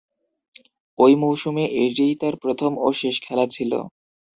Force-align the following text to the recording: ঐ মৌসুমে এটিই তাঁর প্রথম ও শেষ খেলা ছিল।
ঐ 0.99 1.09
মৌসুমে 1.21 1.65
এটিই 1.83 2.13
তাঁর 2.21 2.35
প্রথম 2.43 2.71
ও 2.77 2.97
শেষ 3.01 3.15
খেলা 3.25 3.45
ছিল। 3.55 3.71